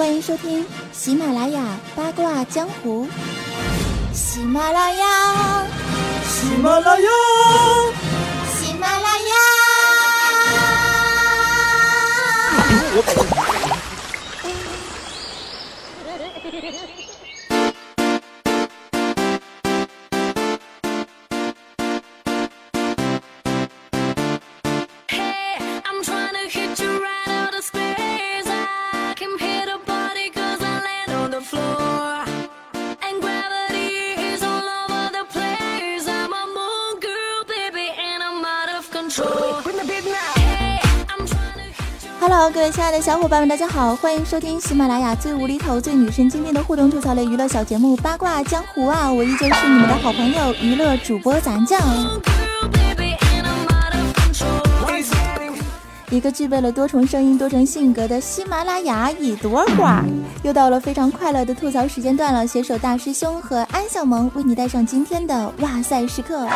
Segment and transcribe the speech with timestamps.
[0.00, 1.62] 欢迎收听喜马拉雅
[1.94, 3.06] 八卦江湖。
[4.14, 5.66] 喜马拉雅，
[6.24, 7.06] 喜马拉雅，
[8.50, 9.34] 喜马拉雅。
[42.22, 49.10] Hello，各位亲爱的小伙伴们，大家好，欢迎收听喜马拉雅最无厘头、最女神经病的互动吐槽类娱乐小节目《八卦江湖》啊！
[49.10, 51.80] 我依旧是你们的好朋友娱乐主播咱酱，
[56.10, 60.04] 一个具备了多重声音、多重性格的喜马拉雅一朵花。
[60.42, 66.46] 又到了非常快乐的吐槽时间段了，携手大师兄和安小萌为你带上今天的哇塞时刻。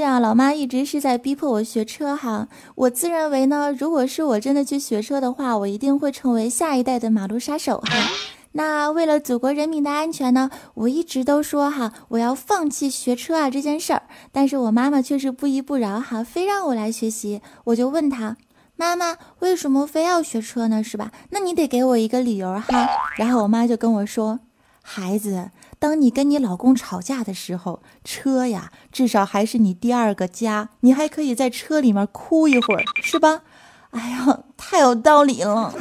[0.00, 2.48] 近啊，老妈一直是在逼迫我学车哈。
[2.74, 8.10] 我自认为呢，如果是我真的去学车的话，我一定会成为下一代的马路杀手哈。
[8.52, 14.04] 那为了祖国人民的安全呢，我一直都说哈，我要放弃学车啊这件事儿。
[14.32, 17.42] 但是我妈妈却是不依不饶哈，非让我来学习。
[17.64, 18.38] 我就问她，
[18.76, 20.82] 妈妈为什么非要学车呢？
[20.82, 21.12] 是吧？
[21.28, 22.88] 那你得给我一个理由哈。
[23.18, 24.40] 然后我妈就跟我说，
[24.80, 25.50] 孩子。
[25.80, 33.40] 当你跟你老公吵架的时候，车呀，至少还是你第二个家，你还可以在车里面哭一会儿，是吧？
[33.92, 35.74] 哎呀，太有道理了。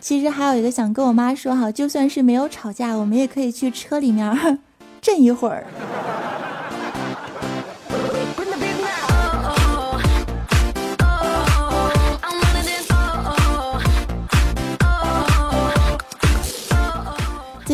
[0.00, 4.58] 其实还有一个想跟我妈说哈，就算是没有吵架，我们也可以去车里面
[5.00, 5.64] 震一会儿。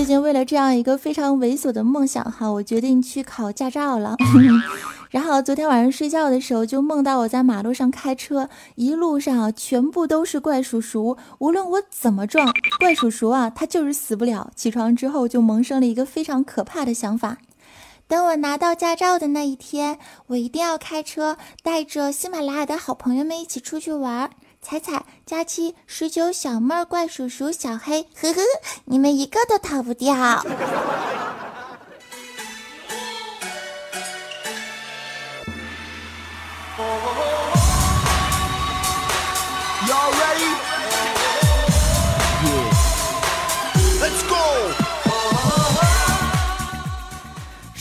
[0.06, 4.16] 近为了这样一个非常猥琐的梦想哈，我决定去考驾照了。
[5.10, 14.50] 然后昨天晚上睡觉的时候就梦到我在马路上开车，一路上全部都是怪叔叔，无论我怎么撞，怪叔叔啊他就是死不了。
[14.54, 17.38] 起床之后就萌生了一个非常可怕的想法，
[18.06, 24.30] 等我拿到驾照的那一天，我一定要开车带着喜马拉雅的好朋友们一起出去玩。
[24.68, 28.40] 彩彩、佳期、十九、小妹儿、怪叔叔、小黑，呵呵，
[28.86, 30.12] 你们一个都逃不掉。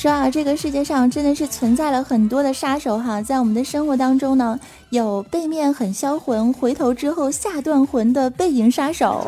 [0.05, 4.59] 说啊，这个世界上真的是存在了很多的杀手哈，在我们的生活当中呢。
[4.91, 9.27] 有背面很销魂，回头之后下断魂的背影杀手；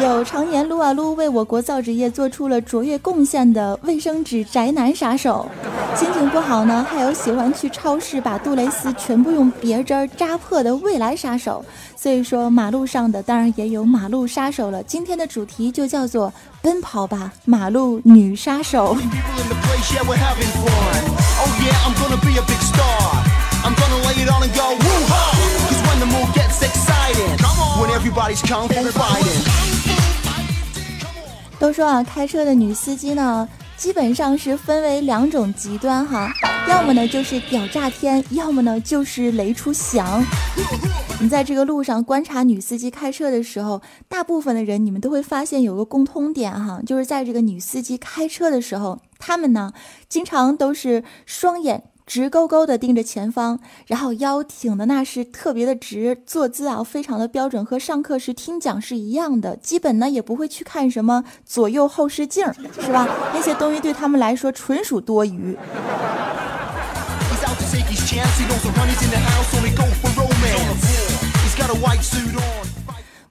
[0.00, 5.44] 有常年撸啊撸为我国造纸业做出了卓越贡献的卫生纸宅男杀手；
[5.96, 11.62] 心情不好呢，还有喜欢去超市把杜蕾斯全部用别针扎破的未来杀手。
[11.96, 14.80] 所以说，马路上的当然也有马路杀手了。
[14.84, 16.32] 今天的主题就叫做
[16.62, 18.96] “奔跑吧，马路女杀手”。
[31.58, 33.46] 都说啊，开车的女司机呢，
[33.76, 36.32] 基本上是分为两种极端哈，
[36.68, 40.24] 要么呢就是屌炸天，要么呢就是雷出翔。
[41.20, 49.72] 你在这个路上观察女司机开车的时候，大部分的人你们都会发现有个共通点哈，就是在这个女司机开车的时候，他们呢
[50.08, 51.84] 经常都是双眼。
[52.06, 59.56] 直勾勾的盯着前方，然后腰挺的那是特别的直，坐姿啊非常的标准，和上课时听讲是一样的。
[59.56, 62.44] 基本呢也不会去看什么左右后视镜，
[62.78, 63.08] 是吧？
[63.32, 65.56] 那些东西对他们来说纯属多余。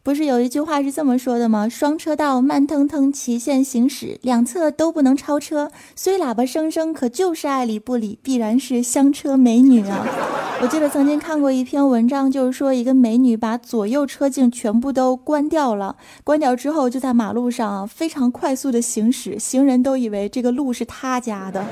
[0.03, 1.69] 不是有一句话是这么说的吗？
[1.69, 5.71] 双车道慢腾腾齐线行驶，两侧都不能超车。
[5.95, 10.05] 虽喇叭声声，可就是爱理不理，必然是香车美女啊！
[10.61, 15.95] 我记得曾经看过一篇文章，就是说一个美女把左右车镜全部都关掉了，
[16.25, 21.65] 关掉之后就在马路上非常快速的行驶，行人都以为这个路是她家的。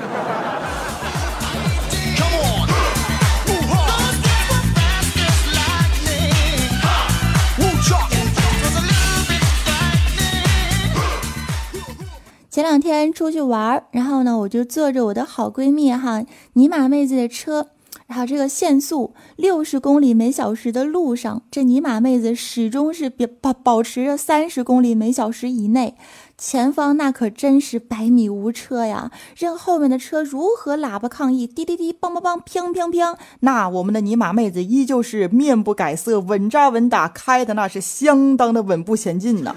[12.52, 16.22] 前两天出去玩，然后呢，我就坐着我的好闺蜜哈
[16.52, 17.68] 尼玛妹子的车，
[18.06, 25.94] 然后这个限速六十公里每小时的路上，这尼玛妹子始终是保保持着三十公里每小时以内。
[26.36, 29.10] 前方那可真是百米无车呀！
[29.34, 39.56] 任后面的车如何喇叭抗议，滴滴滴，梆梆梆，砰砰砰，那我们的尼玛妹子依旧是面不改色，稳扎稳打，开的那是相当的稳步前进呢。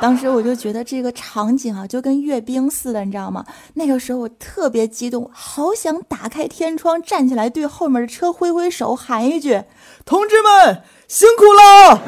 [0.00, 3.44] 当时我就觉得这个场景啊，就跟阅兵似的，你知道吗？
[3.74, 9.62] 那个时候我特别激动，好想打开天窗，站起来对后面的车挥挥手，喊一句
[10.04, 12.00] ：“同志们，辛苦了！”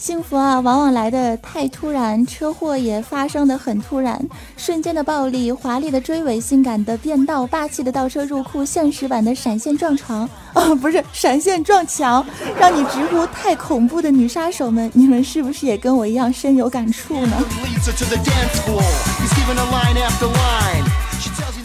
[0.00, 4.18] 幸福啊，往往来的太突然，车祸也发生的很突然。
[4.56, 10.26] 瞬间的暴力，华丽的追尾，性感的变道，霸气的倒车入库，现实版的闪现撞床，
[10.56, 12.24] 哦，不是闪现撞墙，
[12.58, 17.36] 让你直呼太恐怖的女杀手们，你们是不是也跟我一样深有感触呢？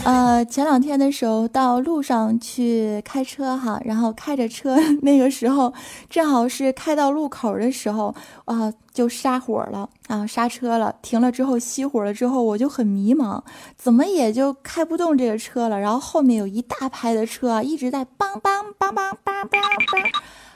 [0.06, 5.74] 呃，前两天的时候到路上去开车哈，然后开着车， 那个时候
[6.08, 8.14] 正好是开到路口的时候
[8.46, 13.42] 啊，就刹火了啊，刹车了，停了之后熄火了之后，我就很迷茫，
[13.76, 15.80] 怎么也就开不动这个车了。
[15.80, 20.06] 然后后面有一大排的车一直在梆梆梆梆梆梆梆，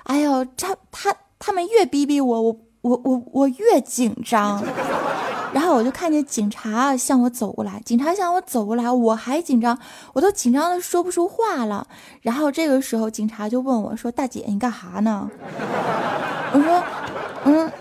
[0.04, 4.64] 哎呦，他他他们越逼逼我，我我我我越紧张。
[5.52, 9.78] 然后我就看见警察向我走过来，警察向我走过来，我还紧张，
[10.14, 11.88] 我都紧张的说不出话了。
[12.22, 15.30] 然后这个时候，警察就问我说：“大姐，你干哈呢？”
[16.54, 16.84] 我说
[17.46, 17.72] ：“嗯，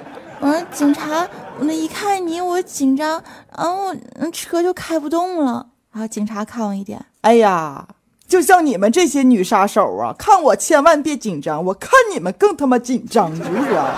[0.40, 1.28] 我说警察，
[1.60, 3.22] 那一看你我紧张，
[3.56, 3.94] 然后
[4.32, 7.86] 车就开不动了。”然后警察看我一点，哎呀，
[8.26, 13.94] 就像你们这些女杀手啊，看我千万别紧张，我看你们更他妈紧张，是不是啊？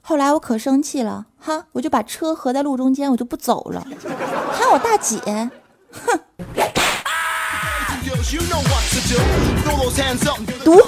[0.00, 3.86] 后来我可生气了，哈，我就把车合在路中间，我就不走了，
[4.52, 5.18] 喊我大姐，
[5.92, 6.20] 哼，
[10.64, 10.80] 毒。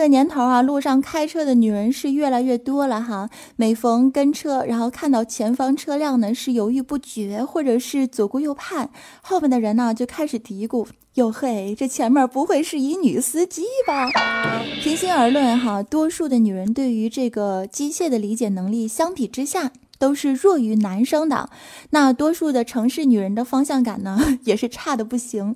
[0.00, 3.28] 这年头啊，路上开车的女人是越来越多了哈。
[3.56, 8.88] 每逢跟车，然后看到前方车辆呢是犹豫不决，或者是左顾右盼，
[9.20, 10.86] 后面的人呢就开始嘀咕：
[11.16, 14.08] 哟嘿，这前面不会是一女司机吧？
[14.82, 19.70] 平心而论哈，多数的女人对于这个机械的理解能力相比之下。
[20.00, 21.50] 都是弱于男生的，
[21.90, 25.54] 那多数的城市女人的方向感呢， 也是差的不行。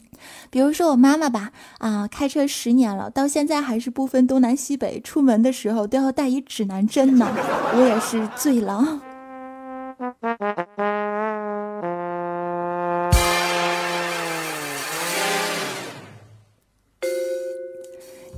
[0.50, 7.26] 比如说我妈妈吧，啊，开车十年了，到现在还是不分东南西北，出门的时候都要带一指南针呢。
[7.74, 9.00] 我也是醉了。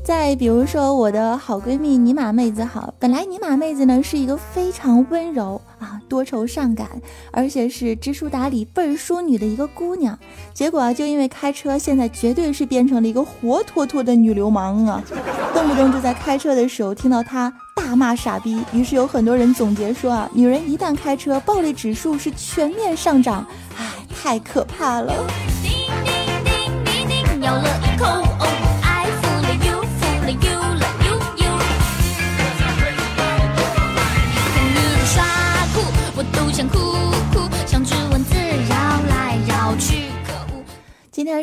[0.05, 6.89] 再比如说我的好闺蜜尼玛妹子，好，本来尼玛妹子呢是一个非常温柔啊、多愁善感，
[7.31, 10.19] 而且是知书达理、倍儿淑女的一个姑娘，
[10.55, 15.05] 结果啊，就因为开车，现在绝对是变成了一个活脱脱的女流氓啊！
[15.53, 23.47] 动不动就在开车的时候听到她大骂傻逼，于是有很多人总结说啊，女人一旦开车，暴力指数是全面上涨，
[23.77, 25.13] 唉，太可怕了。
[26.97, 28.26] 今天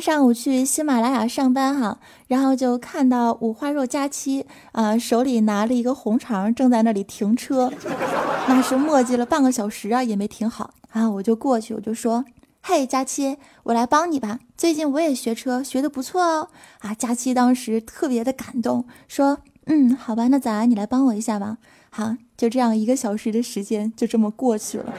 [0.03, 7.71] 上午去喜马拉雅上班哈，然后就看到五花肉佳期啊，手里拿了一个红肠，正在那里停车，
[8.49, 10.71] 那是磨叽了半个小时啊，也没停好。
[10.91, 12.25] 啊，我就过去，我就说，
[12.61, 24.93] 嘿，佳期，我来帮你吧，最近我也学车，学的不错哦，啊，佳期当时特别的感动，说，嗯，好吧，那咱你来帮我一下吧，好，就这样一个小时的时间就这么过去了，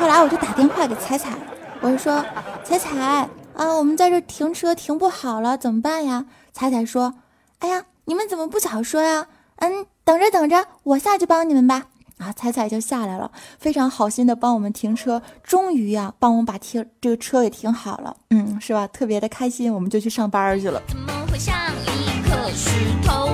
[0.00, 1.38] 后来我就打电话给彩彩，
[1.80, 2.24] 我就说，
[2.64, 3.28] 彩彩。
[3.54, 6.26] 啊，我们在这停车停不好了，怎么办呀？
[6.52, 7.14] 彩彩说
[7.60, 9.26] ：“哎呀，你们怎么不早说呀？
[9.56, 11.86] 嗯，等着等着，我下去帮你们吧。”
[12.18, 18.14] 啊，彩彩就下来了，非常好心的帮我们停车，终于呀，帮我们把停这个车给停好了。
[18.30, 18.86] 嗯，是吧？
[18.88, 20.82] 特别的开心，我们就去上班去了。
[20.86, 21.54] 怎么会像
[21.86, 22.70] 一颗石
[23.02, 23.28] 头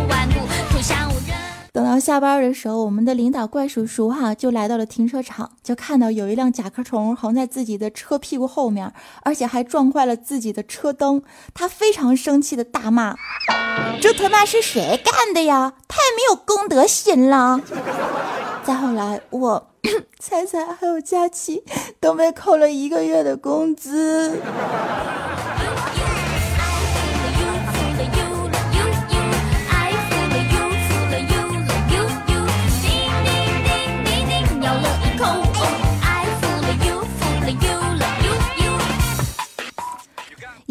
[1.76, 8.90] 等到下班的时候，我们的领导怪叔叔哈就来到了停车场，就看到有一辆甲壳虫横在自己的车屁股后面，
[9.22, 11.22] 而且还撞坏了自己的车灯。
[11.52, 13.14] 他非常生气的大骂
[14.00, 15.74] ：“这他妈是谁干的呀？
[15.86, 17.60] 太没有公德心了！”
[18.64, 19.68] 再后来，我、
[20.18, 21.62] 彩彩还有佳琪
[22.00, 24.40] 都被扣了一个月的工资。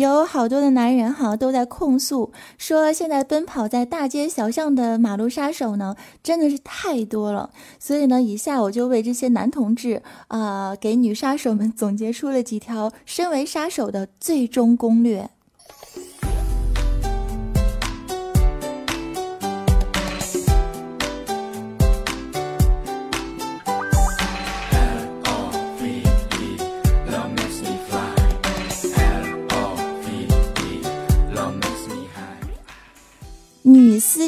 [0.06, 7.50] 有好多的男人哈都在控诉说，现在奔跑在大街小巷的马路杀手呢，真的是太多了。
[7.80, 15.30] 所以呢，以下我就为这些男同志啊，给女杀手们总结出了几条身为杀手的最终攻略。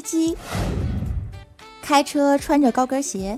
[0.08, 0.36] 机。
[1.82, 3.38] 开车穿着高跟鞋，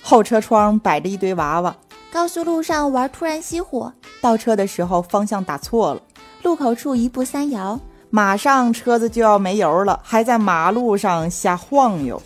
[0.00, 1.76] 后车窗摆着一堆娃娃，
[2.12, 6.00] 高速路上玩突然熄火，倒车的时候方向打错了，
[6.42, 7.78] 路口处一步三摇，
[8.10, 12.20] 马上车子就要没油了，还在马路上瞎晃悠。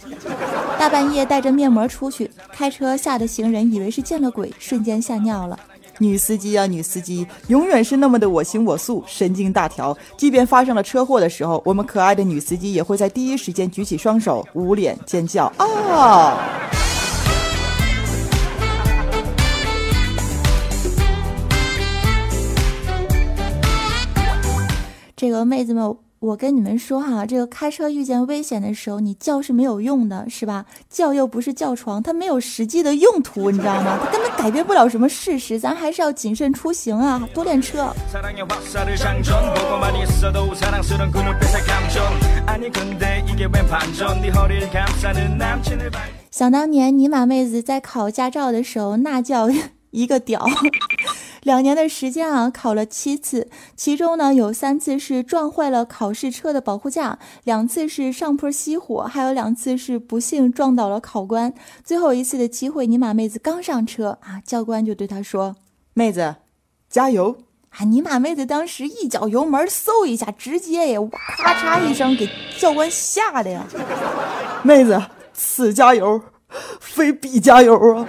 [0.79, 5.59] 大半夜带着面膜出去开车，吓得行人以为是见了鬼，瞬间吓尿了。
[5.99, 9.97] 女司机啊，女司机永远是那么的我行我素，神经大条。
[10.17, 16.39] 即便发生了车祸的时候，我们可爱的女司机也会在第一时间举起双手，捂脸尖叫啊！
[25.17, 26.08] 这个妹子们。
[26.21, 30.65] 我跟你们说哈，这个开车遇见危险的时候，你叫是没有用的，是吧？
[30.91, 33.97] 叫又不是叫床，它没有实际的用途，你知道吗？
[34.03, 37.95] 它根本改变不了什么事实，咱还是要谨慎出行啊，多练车。
[46.31, 49.49] 想当年尼玛妹子在考驾照的时候，那叫
[49.91, 50.47] 一个屌。
[51.43, 61.55] 两年的时间啊，考了七次，其中呢有三次是撞坏了考试车的保护架，两次是上坡熄火，还有两次是不幸撞倒了考官。
[61.85, 65.57] 最后一次的机会，尼玛妹子刚上车啊，教官就对她说
[65.95, 66.37] ：“妹子，
[66.91, 67.39] 加油！”
[67.79, 72.29] 啊，尼玛妹子当时一脚油门，嗖一下，直接也，咔嚓一声给
[72.59, 73.65] 教官吓的呀。
[74.63, 75.01] 妹子，
[75.33, 76.21] 此加油，
[76.81, 78.09] 非彼加油啊！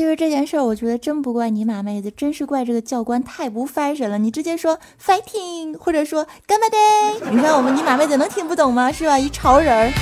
[0.00, 4.16] 其实这件事儿，我觉得真不怪尼玛妹子，真是怪这个教官太不 fashion 了。
[4.16, 7.30] 你直接说 fighting，或者说干嘛的？
[7.30, 8.90] 你看我们尼玛妹子能听不懂吗？
[8.90, 9.18] 是吧？
[9.18, 9.92] 一潮人儿。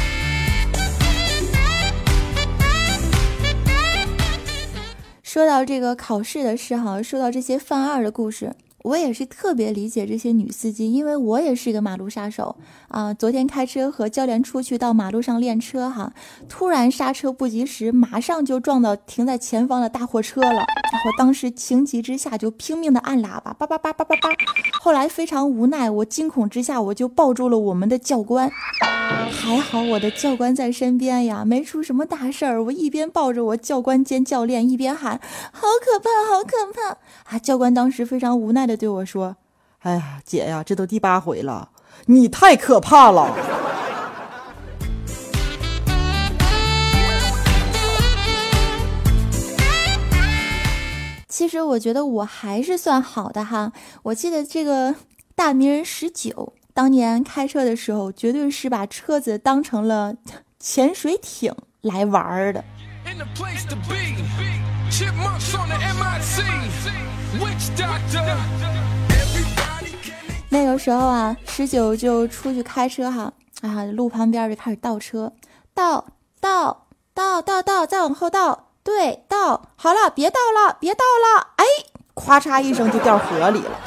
[5.24, 8.54] 说到这个考试的事哈，说到这些犯二的故事。
[8.88, 12.56] 我也是特别理解这些女司机，因为我也是一个马路杀手
[12.88, 13.12] 啊。
[13.12, 16.10] 昨天开车和教练出去到马路上练车哈，
[16.48, 20.60] 突然刹车不及时，马上就撞到停在前方的大货车了。
[20.60, 24.30] 我当时情急之下就拼命的按喇叭，叭叭叭叭叭叭。
[24.80, 28.50] 后来非常无奈，我惊恐之下我就抱住了我们的教官。
[29.30, 32.64] 还好我的教官在身边呀，没出什么大事儿。
[32.64, 35.20] 我一边抱着我教官兼教练，一边喊
[35.52, 36.96] ：“好可怕，好可怕！”
[37.34, 39.36] 啊，教官当时非常无奈的对我说
[39.80, 41.70] ：“哎呀，姐呀，这都第八回了，
[42.06, 43.36] 你太可怕了。”
[51.28, 53.72] 其实我觉得我还是算好的哈。
[54.04, 54.94] 我记得这个
[55.34, 56.54] 大名人十九。
[56.74, 60.14] 当年开车的时候，绝对是把车子当成了
[60.58, 62.64] 潜水艇来玩的。
[67.36, 68.24] Witch doctor.
[70.48, 73.30] 那个时候啊，十九就出去开车哈，
[73.60, 75.30] 啊，路旁边就开始倒车，
[75.74, 76.06] 倒
[76.40, 79.68] 倒倒倒倒，再往后倒，对，倒。
[79.76, 81.64] 好了，别倒了，别倒了，哎，
[82.14, 83.78] 咵嚓一声就掉河里了。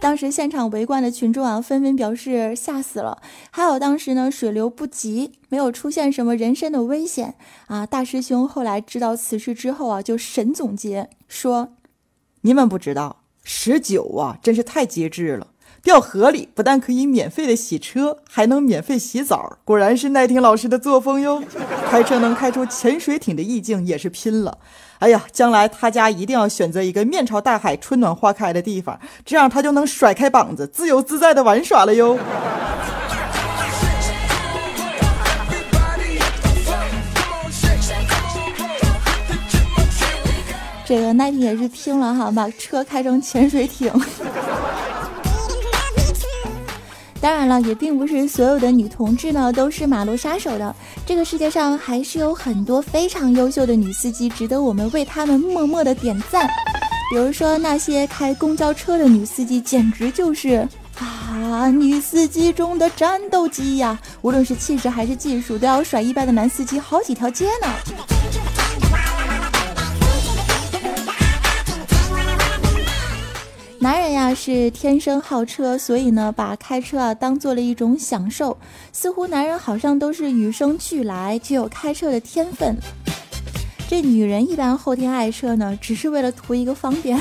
[0.00, 3.20] 当时现场围观的群众啊，纷纷表示吓死了。
[3.50, 7.34] 还有当时呢，水流不急，没有出现什么人身的危险
[7.66, 7.84] 啊。
[7.84, 11.74] 大师兄后来知道此事之后啊，就神总结说
[12.42, 15.48] ：“你们不知道，十九啊，真是太机智了。”
[15.82, 19.58] 掉河里，不但可以免费的洗车，还能免费洗澡。
[19.64, 21.42] 果然是奈听老师的作风哟！
[21.88, 24.58] 开车能开出潜水艇的意境，也是拼了。
[24.98, 32.18] 哎呀，将来他家一定要选择一个面朝大海、春暖花开的地方，这样他就能甩开膀子，自由自在的玩耍了哟。
[40.84, 43.92] 这个奈婷也是听了哈，把车开成潜水艇。
[47.28, 50.74] 当然了，也并不是所有的女同志呢都是马路杀手的。
[51.04, 56.48] 这个世界上还是有很多非常优秀的女司机，值得我们为她们默默的点赞。
[57.10, 60.66] 比如说那些开公交车的女司机，简直就是
[60.98, 64.00] 啊，女司机中的战斗机呀！
[64.22, 67.97] 无论是气质还是技术，都要甩一般的男司机好几条街呢。
[74.28, 78.54] 他是天生好车，所以呢把开车啊当做了一种享受。
[78.92, 82.76] 似乎男人好像都是与生俱来具有开车的天分。
[83.88, 87.18] 这女人一般后天爱车呢，只是为了图一个方便。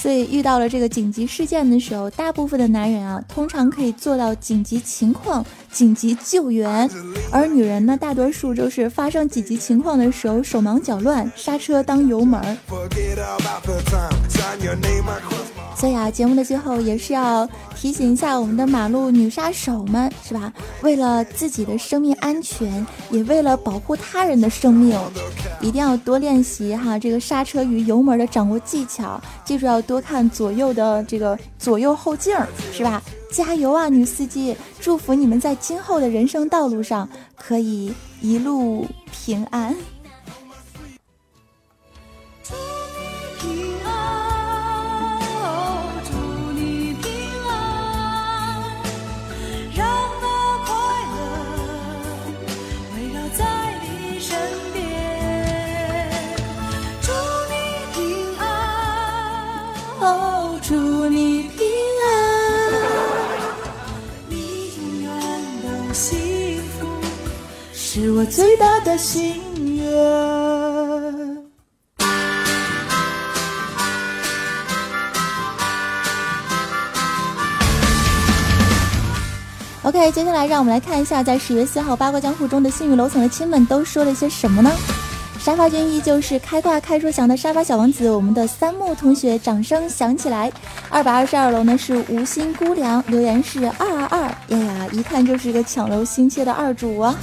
[0.00, 6.88] 所以遇到了这个紧急事件的时候，大部分的男人啊，通常可以做到紧急情况、紧急救援，
[7.30, 12.40] 而女人呢，大多数就是发生紧急情况的时候手忙脚乱，刹车当油门。
[15.80, 20.52] 所以啊，节目的最后也是要提醒一下我们的马路女杀手们，是吧？
[20.82, 25.00] 为了自己的生命安全，也为了保护他人的生命，
[25.58, 29.18] 一定要多练习哈这个刹车与油门的掌握技巧。
[29.42, 32.36] 记住要多看左右的这个左右后镜，
[32.74, 33.02] 是吧？
[33.32, 34.54] 加油啊，女司机！
[34.80, 37.08] 祝福你们在今后的人生道路上
[37.38, 39.74] 可以一路平安。
[68.20, 69.40] 我最大的心
[69.78, 69.86] 愿。
[79.82, 84.70] OK，接下来让我们来看一下，在十月四号八卦江湖中的幸运楼层的亲们都说了些什么呢？
[85.38, 90.52] 沙发君依旧是开挂开出翔的沙发小王子，我们的三木同学掌声响起来。
[90.90, 97.16] 二百二十二楼呢是无心姑娘，留言是二二二，哎呀，一看就是个抢楼心切的二主啊。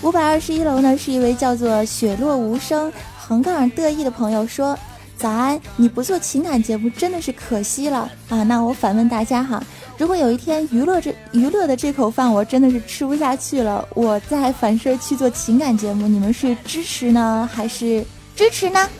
[0.00, 4.78] 五百二十一楼呢，是一位叫做雪落无声横杠得意的朋友说
[5.18, 9.60] ：“早安，你不做情感节目真的是可惜了啊！”那我反问大家哈，
[9.96, 18.04] 如果有一天娱乐这 娱乐的这口饭我真的是吃不下去了，我再反身去做情感节目，你们是支持呢还是
[18.36, 18.88] 支持呢？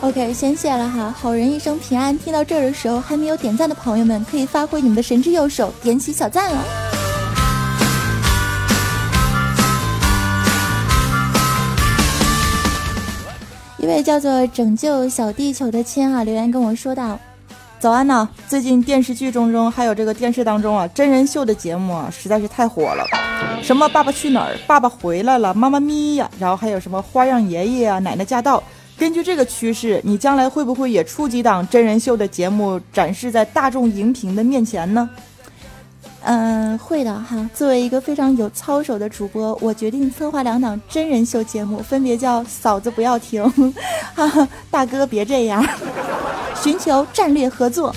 [0.00, 2.18] OK，先谢了哈，好人一生平安。
[2.18, 6.83] 听到这儿的时候，还没有点赞的朋友们可以发挥你们的神之右手，点起小赞了。
[13.84, 17.20] 一位叫做拯救小地球的亲啊留言跟我说道
[17.78, 23.04] ：“早安呐，最近电视剧中中还有这个电视当中啊，真人秀的节目啊实在是太火了，
[23.62, 28.58] 什么《爸爸去哪儿》《爸爸回来了》《妈妈咪呀》，然后还有什么《花样爷爷》啊，《奶奶驾到》。
[28.96, 35.10] 根据这个趋势，你将来会不会也出几档真人秀的节目展示在大众荧屏的面前呢？”
[36.24, 37.48] 嗯，会的哈。
[37.54, 43.42] 作为一个非常有操守的主播，我决定策划两档真人秀节目，分别叫“嫂子不要停”，
[44.14, 45.64] 哈哈，大哥别这样，
[46.62, 47.94] 寻求战略合作。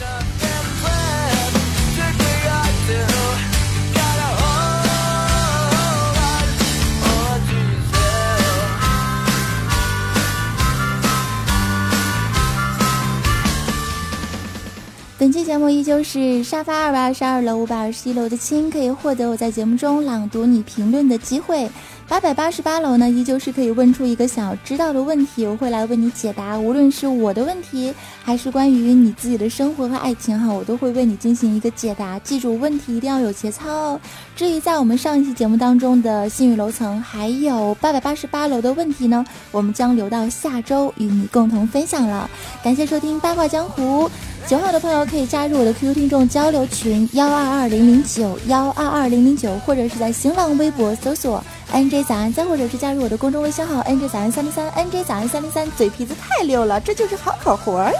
[15.19, 21.67] 本期节目依旧是沙发二百二十二楼、五百二十一楼的亲可以获得我在节目中朗读你评论的机会。
[22.09, 26.57] 八百八十八楼呢，依旧是可以问出一个想要知道的问题，我会来为你解答。
[26.57, 27.93] 无论是我的问题，
[28.23, 32.17] 还是关于你自己的生活和爱情哈，我都会为你进行一个解答。
[32.19, 33.99] 记住，问题一定要有节操哦。
[34.37, 42.29] 至于在我们上一期节目当中的幸运楼层，还有八百八十八楼的问题呢，我们将留到下周与你共同分享了。
[42.63, 44.09] 感谢收听八卦江湖，
[44.47, 51.43] 喜欢我的朋友可以加入我的 QQ 听众交流群幺二二零零九幺二二零零九，或者是在新浪微博搜索。
[51.73, 57.93] NJ 早安，再或者是加入我的公众微信号 NJ 早安三零三，NJ 早安三零三，嘴皮子太溜了，这就是好口活呀！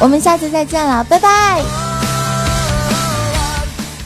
[0.00, 1.62] 我们下次再见了，拜拜。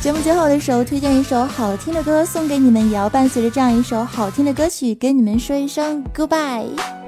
[0.00, 7.03] 节目最后的时候，推荐一首好听的歌送给你们，也要伴随着这样一首好听的歌曲，跟你们说一声 goodbye。